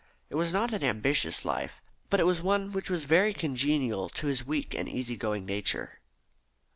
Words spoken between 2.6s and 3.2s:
which was